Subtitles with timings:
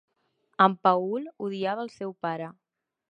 [0.65, 2.49] En Paul odiava el seu pare.